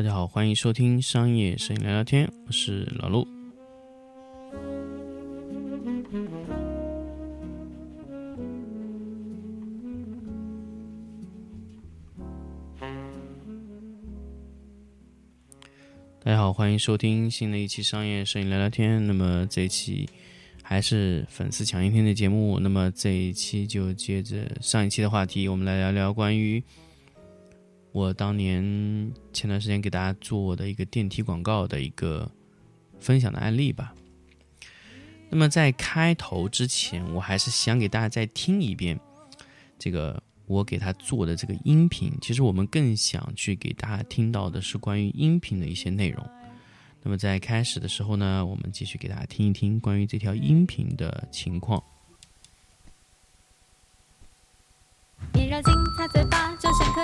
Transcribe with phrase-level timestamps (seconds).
[0.00, 3.28] 大家好，欢迎收听商业摄影聊聊天，我是老陆。
[16.24, 19.06] 大家好，欢迎收听新的一期商业摄影聊聊天。
[19.06, 20.08] 那么这一期
[20.62, 22.58] 还是粉丝抢先听的节目。
[22.58, 26.64] 那么这一期就接着上一期的话题，我们来聊聊关于
[27.92, 32.30] 我当年前段时间给大家做的一个电梯广告的一个
[32.98, 33.94] 分享的案例吧。
[35.28, 38.98] 那么在开头之前，我还是想给大家再听一遍
[39.78, 42.12] 这个我给他做的这个音频。
[42.20, 46.24] 其实我们更想去给大家听到的是关于音频的一些内容。
[47.02, 51.82] 那么在开始的时候呢，我们继续给大家听一听关于这条音频的情况。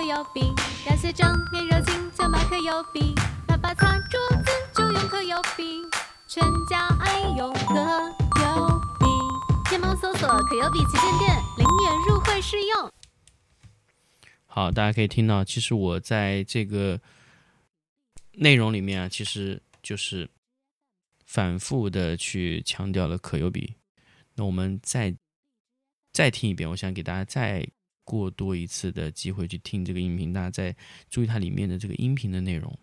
[0.07, 0.55] 油笔，
[0.89, 3.13] 要写张面热情就买颗油笔，
[3.45, 5.83] 爸爸擦桌子就用颗油笔，
[6.29, 7.75] 全家爱用颗
[8.41, 9.07] 油笔。
[9.69, 12.93] 天猫搜索可油笔旗舰店，零元入会试用。
[14.47, 17.01] 好，大家可以听到，其实我在这个
[18.35, 20.31] 内容里面啊，其实就是
[21.25, 23.75] 反复的去强调了可油笔。
[24.37, 25.17] 那我们再
[26.13, 27.69] 再听一遍，我想给大家再
[28.07, 30.75] 过多一次的机会去听这个音频，大家再
[31.11, 32.79] 注意它里面的这个音频的内容。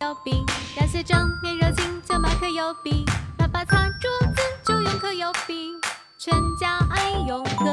[0.00, 0.30] 油笔
[0.78, 3.04] 要写张面热巾就买颗油笔，
[3.36, 5.72] 爸爸擦桌子就用颗油笔，
[6.20, 7.64] 全家爱用颗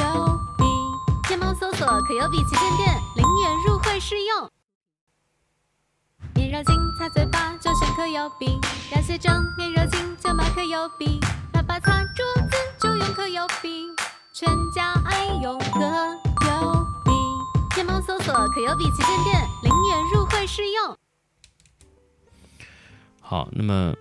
[0.00, 0.64] 油笔。
[1.26, 4.50] 天猫搜索可油笔旗舰店，零元入会试用。
[6.34, 8.60] 面热巾擦嘴巴就选颗油笔，
[8.94, 11.18] 要写张面热巾就买颗油笔，
[11.66, 13.86] 爸爸擦桌子就用可优比，
[14.32, 17.10] 全家爱用可优比。
[17.74, 20.96] 天猫搜索可优比旗舰店，零元入会试用。
[23.20, 23.92] 好，那么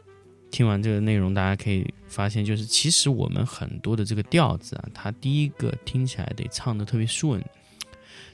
[0.52, 7.44] 听完这个内容，大家可以发现，就是其实我们很多的这个调子啊，它第一个听起来得唱的特别顺，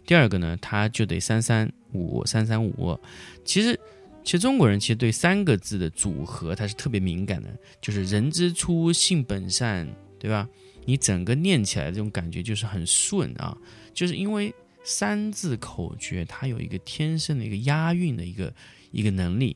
[0.06, 3.00] 第二个呢，它就得三三五三三五。
[3.46, 3.80] 其实，
[4.24, 7.50] 其实中国人其实对三个字的组合，它是特别敏感的，
[7.82, 9.88] 就是人之初，性本善，
[10.20, 10.48] 对吧？
[10.86, 13.58] 你整个念起来这种感觉就是很顺啊，
[13.94, 18.54] 就是因为三字口诀它有一个天生的一个押韵的一个
[18.92, 19.56] 一个能力。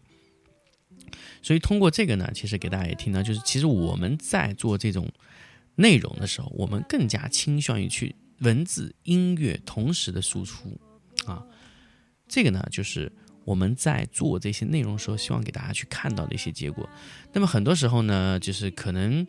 [1.42, 5.08] 所以通过这个呢，其实给大家也听到，就是其实我们在做这种
[5.76, 10.80] 内容的时候，我们更加倾向于去文字、音乐同时的输出
[11.26, 11.46] 啊。
[12.28, 13.12] 这个呢，就是
[13.46, 16.90] 我们在做这些内容的时候，希望给大家去看到的一些结果。
[17.32, 19.26] 那么很多时候呢，就是可能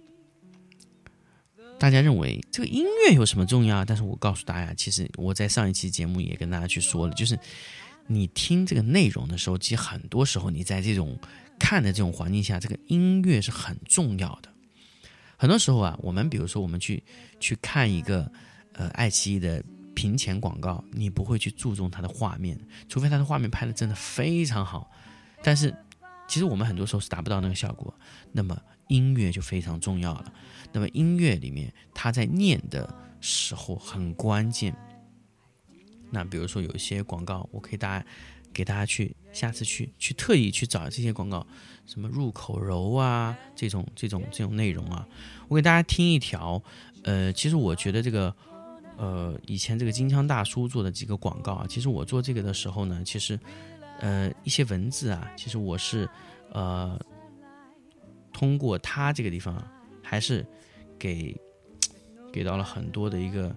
[1.78, 3.84] 大家认为这个音乐有什么重要？
[3.84, 7.38] 但是我告诉大家，其实我在上一期节目也跟大家去说了，就是
[8.06, 11.18] 你听这个内容的时候，其实很多时候你在这种
[11.58, 14.50] 看的这种环境下，这个音乐是很重要的。
[15.36, 17.02] 很多时候啊，我们比如说我们去
[17.38, 18.32] 去看一个
[18.72, 19.62] 呃爱奇艺的
[19.96, 22.56] 屏前广告，你不会去注重它的画面，
[22.88, 24.88] 除非它的画面拍的真的非常好。
[25.42, 25.74] 但是
[26.28, 27.92] 其实我们很多时候是达不到那个效果。
[28.30, 30.32] 那么音乐就非常重要了。
[30.72, 34.76] 那么音乐里面，它在念的时候很关键。
[36.10, 38.06] 那比如说有一些广告，我可以大家。
[38.52, 41.46] 给大家去下次去去特意去找这些广告，
[41.84, 45.06] 什么入口柔啊这种这种这种内容啊，
[45.48, 46.62] 我给大家听一条。
[47.02, 48.34] 呃，其实我觉得这个
[48.96, 53.38] 呃以前这个金枪大叔做的几个广告啊，其实我做这个的时候呢，其实
[54.00, 56.08] 呃一些文字啊，其实我是
[56.52, 56.98] 呃
[58.32, 59.62] 通过他这个地方
[60.02, 60.46] 还是
[60.98, 61.34] 给
[62.32, 63.54] 给到了很多的一个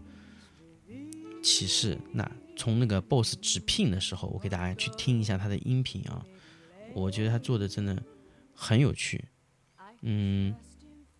[1.43, 1.97] 启示。
[2.11, 6.25] 那从那个 BOSS 直聘的时候，我给大家去听一下他的音频啊，
[6.93, 8.01] 我觉得他做的真的
[8.53, 9.23] 很有趣。
[10.01, 10.53] 嗯，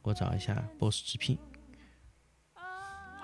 [0.02, 1.38] 我找一下 BOSS 直聘。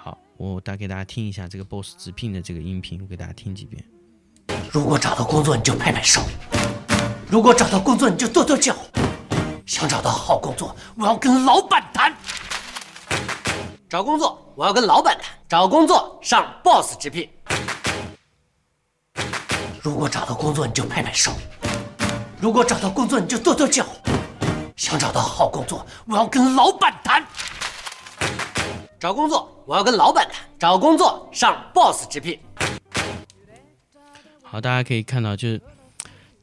[0.05, 3.83] 好，我打给大家听一下这个 BOSS 直聘的这个音频，我给大家听几遍。
[4.71, 6.21] 如果找到工作，你就拍拍手；
[7.27, 8.75] 如果找到工作，你就跺跺脚。
[9.65, 12.15] 想找到好工作，我要跟老板谈。
[13.89, 15.25] 找工作，我要跟老板谈。
[15.49, 17.27] 找工作上 BOSS 直聘。
[19.81, 21.31] 如果找到工作，你就拍拍手；
[22.39, 23.83] 如果找到工作，你就跺跺脚。
[24.75, 27.25] 想找到好工作，我要跟老板谈。
[28.99, 30.45] 找工作，我要跟老板谈。
[30.59, 32.39] 找工作上 BOSS 直聘。
[34.43, 35.59] 好，大家可以看到，就是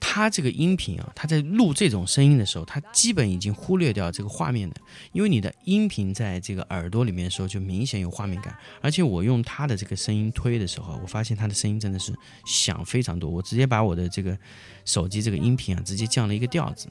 [0.01, 4.77] 他这个音频啊，他在录这种声音的时候，他基本已经忽略掉这个画面的，
[5.13, 8.57] 因为你的音频在这个耳朵里面的时候，就明显有画面感。
[8.81, 12.13] 而且我用他的这个声音推的时候，我发现他的声音真的是
[12.45, 13.31] 响非常多。
[13.31, 14.37] 我直接把我的这个
[14.85, 16.89] 手机这个音频啊，直接降了一个调子。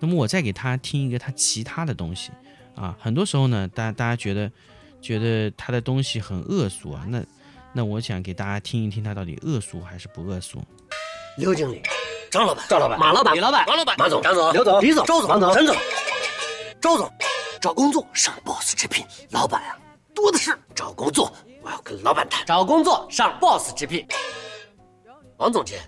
[0.00, 2.32] 那么我再给他听一个他其他的东西
[2.74, 4.50] 啊，很多时候呢，大大家觉得
[5.00, 7.22] 觉得他的东西很恶俗啊，那
[7.72, 10.62] 那我想给大家听一听他到底恶俗还是不恶俗。
[11.36, 11.82] 刘经理。
[12.30, 15.76] 张老板，赵老板，马老板，李老板，王老板，马总，张总，刘总，李总，周总，王总，陈总，
[16.80, 17.12] 周总，
[17.60, 19.76] 找工作上 boss 直聘，老板啊，
[20.14, 20.56] 多的是。
[20.72, 22.46] 找工作，我要跟老板谈。
[22.46, 24.06] 找工作上 boss 直聘，
[25.38, 25.80] 王总监，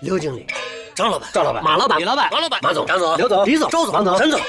[0.00, 0.46] 刘经理，
[0.94, 4.40] 张老板，赵老板，马老板，李老板，王老板，马总，张总，刘总，李总，周总，王总，陈总，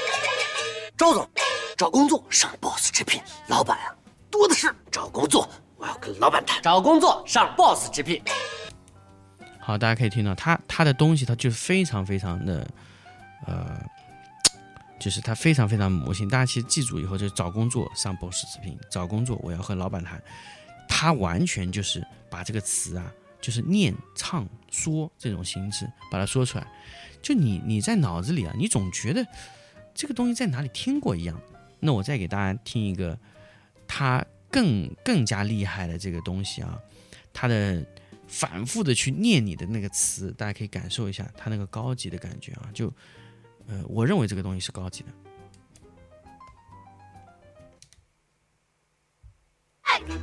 [0.96, 1.28] 周总，
[1.76, 3.94] 找工作上 boss 直聘，老板啊，
[4.38, 4.72] 多的是。
[4.90, 5.46] 找工作，
[5.76, 6.62] 我要跟老板谈。
[6.62, 8.22] 找工作上 boss 直聘。
[9.60, 12.66] 好，大家可以听到他他的东西，他就非常非常的，
[13.46, 13.78] 呃，
[14.98, 16.26] 就是他非常非常魔性。
[16.28, 20.22] 大家其实记住以后，就找工作上 boss 直聘，找工作我要和老板谈。
[20.88, 26.66] 他完全就是把这个词啊，就是念唱说这种形式把它说出来。
[27.20, 29.26] 就你你在脑子里啊，你总觉得
[29.92, 31.38] 这个东西在哪里听过一样。
[31.80, 33.18] 那我再给大家听一个
[33.86, 36.78] 他更更加厉害的这个东西啊，
[37.32, 37.84] 他的。
[38.28, 42.66] 反复的去念你的那个词，大家可以感受一下它那个高级的感觉啊！
[42.74, 42.92] 就，
[43.68, 45.10] 呃，我认为这个东西是高级的。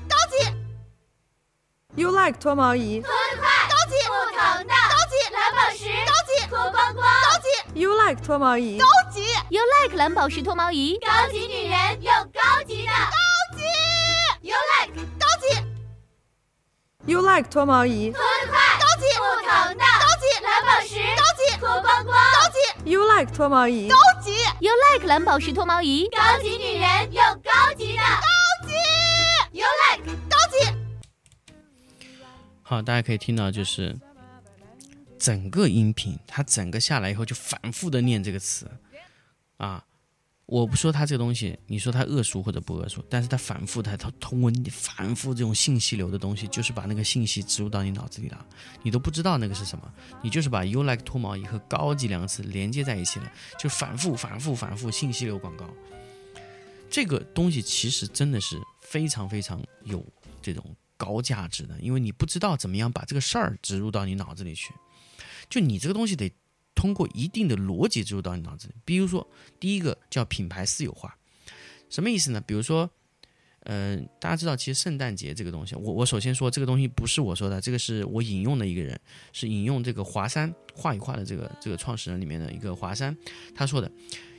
[0.10, 0.36] 高级。
[1.96, 3.00] You like 脱毛仪？
[3.00, 3.96] 脱得快，高级。
[4.06, 5.16] 不疼的，高级。
[5.34, 6.46] 蓝宝石，高级。
[6.50, 7.80] 脱光光，高级。
[7.80, 8.80] You like 脱毛仪？
[8.80, 9.22] 高级。
[9.48, 11.00] You like 蓝宝石脱毛仪？
[11.00, 12.92] 高级女人用高级的，
[17.06, 18.12] You like 脱毛仪？
[18.12, 19.06] 脱得快，高级。
[19.18, 20.26] 不疼的，高级。
[20.42, 21.60] 蓝宝石，高级。
[21.60, 22.90] 脱光光，高级。
[22.90, 23.90] You like 脱毛仪？
[23.90, 24.32] 高级。
[24.62, 26.10] You like 蓝宝石脱毛仪？
[26.10, 28.74] 高级女人用高级的，高级。
[29.52, 32.06] You like 高级。
[32.62, 33.98] 好，大家可以听到，就是
[35.20, 38.72] 整个音频，它整个下来以后就反复的念这个词
[39.58, 39.84] 啊。
[40.46, 48.46] 我不说它这个东西，你说它恶俗或者不恶俗，但是它反复它它通过你反复这种信息流的东西，就是把那个信息植入到你脑子里了，
[48.82, 49.92] 你都不知道那个是什么，
[50.22, 55.66] 你就是把 you like 脱毛仪和高级两个词连接在一起了，就反复反复反复信息流广告。
[56.90, 60.06] 这个东西其实真的是非常非常有
[60.42, 64.74] 这种高价值的，因为你不知道怎么样把这个事儿植入到你脑子里去，
[65.50, 66.30] 就你这个东西得。
[66.76, 69.30] 通过一定的逻辑植入到你脑子里，比如说
[69.60, 71.18] 第一个叫品牌私有化，
[71.90, 72.42] 什么意思呢？
[72.42, 72.90] 比如说，
[73.62, 79.00] 呃，大家知道，其实圣诞节这个东西，我我首先说这个东西不是我说的，这个是我引用的一个人，
[79.32, 83.16] 是引用这个华山画与画的这个这个创始人里面的一个华山
[83.56, 83.90] 他说的，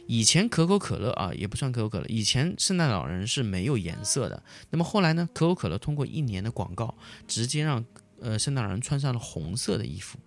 [0.06, 6.94] 以前可口可乐啊也不算可口可乐，以前圣诞老人是没有颜色的，那么后来呢，可口可乐通过一年的广告，
[7.26, 7.82] 直接让
[8.20, 10.18] 呃圣诞老人穿上了红色的衣服，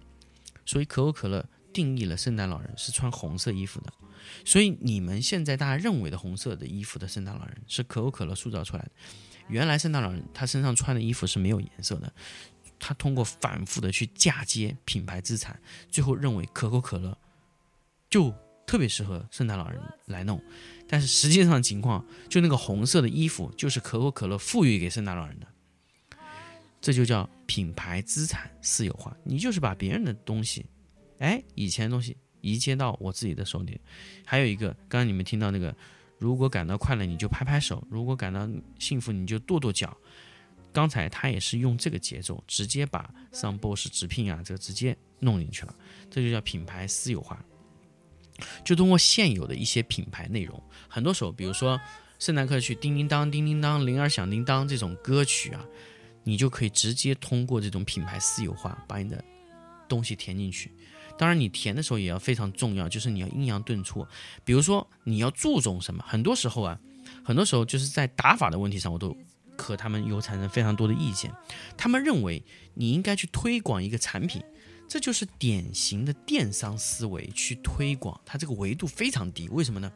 [0.65, 1.45] 所以可口可乐。
[1.77, 3.93] 定义了圣诞老人是穿红色衣服的，
[4.43, 8.91] 所以你们现在大家认为的红色的衣服的圣诞老人是可口可乐塑造出来的。
[9.47, 12.11] 原来圣诞老人他身上穿的衣服是没有颜色的，
[12.79, 17.15] 他通过反复的去嫁接品牌资产，最后认为可口可乐
[18.09, 18.33] 就
[18.65, 20.41] 特别适合圣诞老人来弄。
[20.87, 25.47] 但是实际上情况，就那个红色的衣服就是可口可乐赋予给圣诞老人的，
[26.81, 29.15] 这就叫品牌资产私有化。
[29.23, 30.65] 你就是把别人的东西。
[31.19, 33.79] 哎，以前的东西移接到我自己的手里，
[34.25, 35.75] 还有一个，刚刚你们听到那个，
[36.17, 38.47] 如果感到快乐你就拍拍手，如果感到
[38.79, 39.95] 幸福你就跺跺脚。
[40.73, 45.73] 刚才他也是用这个节奏，直接把上 boss 直聘啊，这个直接弄进去了，
[46.07, 47.43] 这就叫品牌私有化。
[48.63, 51.81] 就通过现有的一些品牌内容，很多时候，比如说
[52.19, 55.65] 圣诞歌曲叮叮当叮叮当，铃儿响叮当这种歌曲啊，
[56.23, 59.23] 你就可以直接通过这种品牌私有化，把你的
[59.87, 60.71] 东西填进去。
[61.17, 64.07] 当然，你填的时候也要非常重要，就是你要阴阳顿挫。
[64.45, 66.03] 比如说，你要注重什么？
[66.07, 66.79] 很多时候啊，
[67.23, 69.17] 很多时候就是在打法的问题上，我都
[69.57, 71.31] 和他们有产生非常多的意见。
[71.75, 72.43] 他们认为
[72.75, 74.43] 你应该去推广一个产品，
[74.87, 79.49] 这就是典型的电商思维去推广，它这个维度非常低。
[79.49, 79.91] 为什么呢？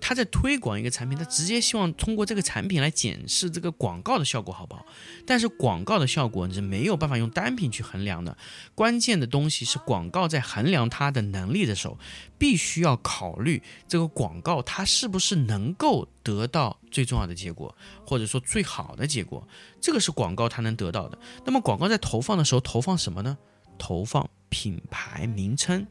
[0.00, 4.86] 他在推广一个产品，他直接希望通过这个产品来检视这个广告的效果好不好。
[5.26, 8.36] 但是广告的效果你是没有办法用单品去衡量的，
[8.74, 11.98] 关键的东西是广告在衡量它的能力的时候，
[12.38, 17.74] 必须要考虑这个广告它是不是能够得到最重要的结果，
[18.06, 19.46] 或者说最好的结果，
[19.80, 21.18] 这个是广告它能得到的。
[21.44, 23.36] 那么广告在投放的时候投放什么呢？
[23.78, 25.86] 投放品牌名称。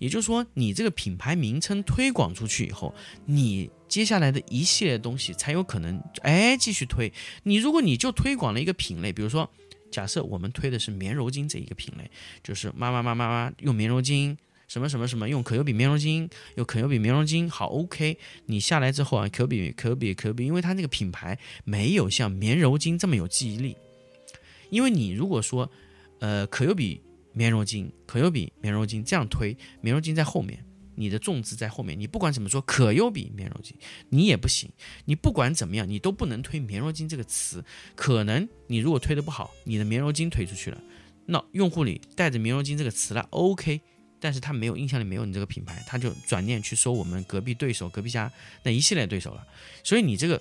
[0.00, 2.92] 也就是说，你这个品牌名称推广出去以后，
[3.26, 7.12] 你接下来的一系列东西才有可能哎继续推。
[7.42, 9.48] 你如果你就推广了一个品类，比如说，
[9.90, 12.10] 假设我们推的是棉柔巾这一个品类，
[12.42, 14.34] 就是妈妈妈妈妈用棉柔巾，
[14.68, 18.16] 什么什么什么用可优比棉柔巾，用可优比棉柔巾，好 OK。
[18.46, 23.76] 你下来之后啊，可比可比可比，因为它那个品牌没有像棉柔巾这么有记忆力。
[24.70, 25.70] 因为你如果说，
[26.20, 27.02] 呃，可优比。
[27.32, 33.72] 棉柔巾、可优比棉柔巾这样推，棉柔巾在后面，你的重字在后面，你不管怎么说可优比棉柔巾，
[34.08, 34.70] 你也不行。
[35.04, 37.64] 你不管怎么样，你都不能推棉柔巾这个词。
[37.94, 40.80] 可能你如果推的不好，你的棉柔巾推出去了，
[41.26, 43.80] 那用户里带着棉柔巾这个词了，OK，
[44.18, 48.30] 但是他没有印象里没有你这个品牌，他就转念去搜我们隔壁对手、隔壁家
[48.62, 49.46] 那一系列对手了。
[49.84, 50.40] 所以你这个。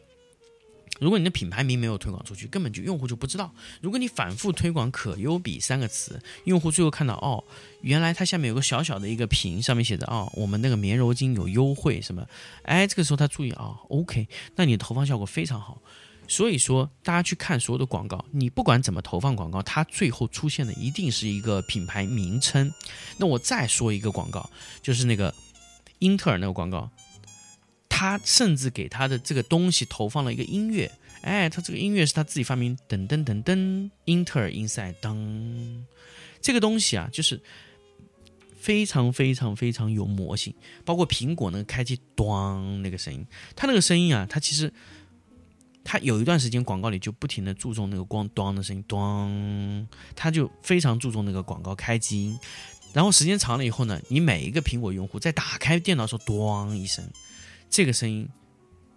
[1.00, 3.52] 如果你的品牌名没有推广出去，根本就用户就不知道。
[3.82, 7.44] 如果你反复推广“可优比”三个词，用户最后看到哦，
[7.82, 12.28] 原来它下面有个小小的一个屏，上面写着哦，我们那个棉柔巾有优惠什么？
[12.64, 15.82] 哎，这个时候他注意啊，OK，那你的投放效果非常好。
[16.28, 22.72] 所以说，大家去看所有的广告，你不管怎么投放广告，它最后出现的一定是一个品牌名称。
[23.18, 24.48] 那我再说一个广告，
[24.84, 25.34] 就是那个
[25.98, 26.88] 英特尔那个广告。
[28.00, 30.90] 他甚至给他的这个东西投放了一个音乐，
[31.20, 35.84] 哎，他这个音乐是他自己发明，噔噔噔噔，英特尔 inside，噔，
[36.40, 37.42] 这个东西啊，就是
[38.58, 44.72] 非常非常非常有魔性，包括苹果那个开机咣那个声音，它那个声音啊，它其实
[45.84, 52.28] 它有一段时间广告里就不停的注重那个光咣的声音，咣，它就非常注重那个广告开机。
[52.28, 52.40] 音，
[52.94, 57.04] 然后时间长了以后呢，你每一个苹果用户在打开电脑时候，咣一声。
[57.70, 58.28] 这个声音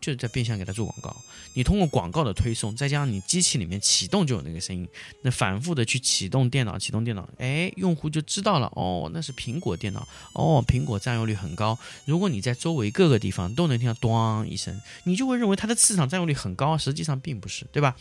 [0.00, 1.14] 就是在变相给他做广告。
[1.55, 4.88] 你通过广告的推送，再加上你机器里面启动就有那个声音，
[5.21, 11.79] 那反复的去启动电脑，启动电脑，哎，用户就知道了，哦，那是苹果电脑，哦，苹果占有率很高。
[12.07, 17.95] 如果你在周围各个地方都能听到“咣”一声，你就会认为它的市场占有率很高，实际上并不是，对吧？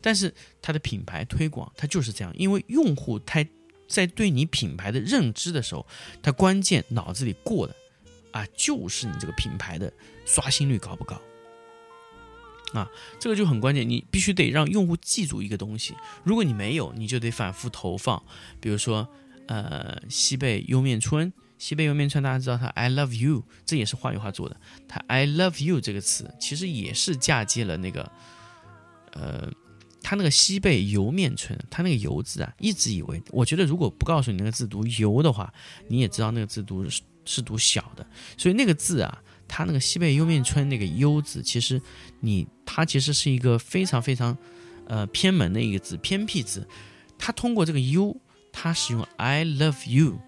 [0.00, 3.44] 但是它的品牌推广，它就是这样，因为用户他
[3.88, 5.84] 在对你品牌的认知的时候，
[6.22, 7.74] 他关键脑子里过的。
[8.34, 9.90] 啊，就是你这个品牌的
[10.26, 11.20] 刷新率高不高？
[12.72, 15.94] 啊，这个就很关键，你必须得让用户记住一个东西。
[16.24, 18.20] 如果你没有，你就得反复投放。
[18.60, 19.08] 比如说，
[19.46, 24.60] 呃，西贝莜面村，西贝莜面村，大家知道它 I love you，这也是话语话做的。
[24.88, 28.10] 它 I love you 这个词，其实也是嫁接了那个，
[29.12, 29.48] 呃，
[30.02, 35.54] 它那个西贝莜面村，它那个油字啊，一直以为，我觉得如果不告诉你那个字读油的话，
[35.86, 36.84] 你也知道那个字读
[37.24, 37.44] 是。
[37.44, 38.06] 读小的，
[38.38, 41.78] 所以那个字啊，它那个西贝莜面村那个优字，其实
[42.20, 44.34] 你它其实是一个非常非常
[44.86, 46.66] 呃偏门的一个字，偏僻字。
[47.18, 48.18] 它通过这个优，
[48.50, 50.18] 它使用 I love you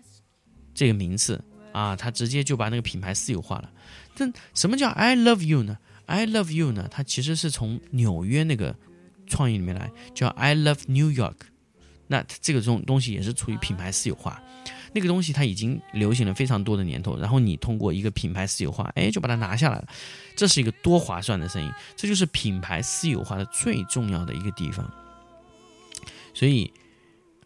[0.75, 3.73] 这个名字啊，它直接就把那个品牌私有化了。
[4.15, 6.87] 但什么叫 I love you 呢？I love you 呢？
[6.91, 8.76] 它其实是从纽约那个
[9.26, 11.37] 创意里面来，叫 I love New York。
[12.09, 14.41] 那这个种东西也是处于品牌私有化。
[14.97, 19.87] 那个东西它已经流行了非常多的年头，然后你通过一个品牌私有化，哎，就把它拿下来了，
[20.35, 24.91] 这是一个多划算的生意，这就是品牌私有化的最重要的一个地方。
[26.33, 26.73] 所以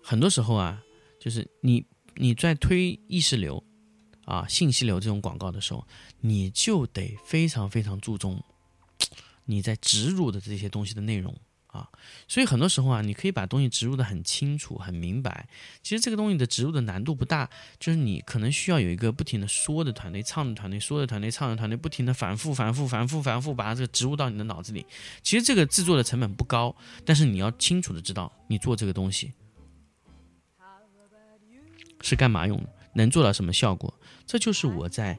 [0.01, 0.81] 很多时候啊，
[1.19, 3.61] 就是你你在推意识流
[4.27, 5.85] 啊、信息流这种广告的时候，
[6.21, 8.41] 你就得非常非常注重
[9.45, 11.35] 你在植入的这些东西的内容。
[11.73, 11.89] 啊，
[12.27, 15.49] 所以很多时候啊，你可以把东西植入的很清楚、很明白。
[15.83, 17.49] 其实这个东西的植入的难度不大，
[17.79, 24.85] 就是你可能需要有一个不停的说的团队、唱的团队、说的团队、唱的团队，不停的反复、反复、反复、反复把它这个植入到你的脑子里。
[25.23, 26.75] 其实这个制作的成本不高，
[27.05, 29.33] 但是你要清楚的知道你做这个东西
[32.01, 33.95] 是干嘛用的，能做到什么效果。
[34.27, 35.17] 这就是我在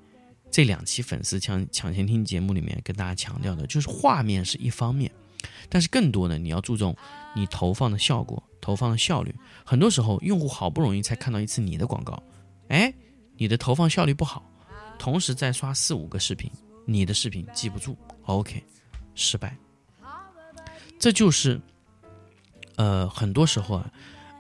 [0.51, 5.10] 这两期粉丝抢抢先听节目里面跟大家强调的，就是画面是一方面。
[5.69, 6.95] 但是更多的，你要注重
[7.36, 9.33] 你投放的效果、投放的效率。
[9.65, 12.21] 很多时候，用户好不容易才看到一次你的广告，
[12.67, 12.93] 哎，
[13.38, 14.43] 你的投放效率不好，
[15.00, 16.51] 同时再刷四五个视频，
[16.86, 18.63] 你的视频记不住，OK，
[19.15, 19.55] 失败。
[21.00, 21.60] 这就是，
[22.75, 23.91] 呃，很多时候啊，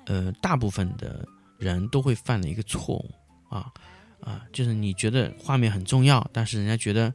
[0.05, 1.27] 呃，大部分的
[1.57, 3.11] 人都会犯的一个错误
[3.49, 3.71] 啊
[4.19, 7.13] 啊，就是你觉得画面很重要，但是人家觉得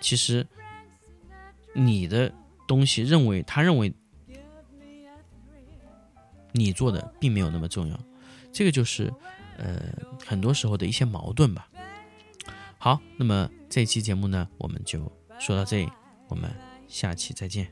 [0.00, 0.46] 其实
[1.74, 2.32] 你的。
[2.66, 3.92] 东西认为他认为
[6.52, 8.00] 你做的并没有那么重要，
[8.52, 9.12] 这个就是
[9.58, 9.80] 呃
[10.24, 11.68] 很多时候的一些矛盾吧。
[12.78, 15.00] 好，那么这期节目呢，我们就
[15.38, 15.90] 说到这里，
[16.28, 16.50] 我们
[16.88, 17.68] 下期再见。